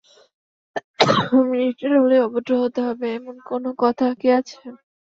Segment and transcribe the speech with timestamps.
[1.49, 4.57] Minister হলেই অভদ্র হতে হবে এমন কোনো কথা কি আছে?